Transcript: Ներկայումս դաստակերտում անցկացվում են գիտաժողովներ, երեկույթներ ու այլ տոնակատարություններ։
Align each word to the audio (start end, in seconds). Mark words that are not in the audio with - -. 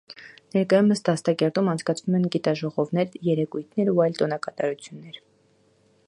Ներկայումս 0.53 1.01
դաստակերտում 1.09 1.67
անցկացվում 1.73 2.15
են 2.19 2.25
գիտաժողովներ, 2.35 3.13
երեկույթներ 3.27 3.91
ու 3.93 4.03
այլ 4.07 4.17
տոնակատարություններ։ 4.23 5.21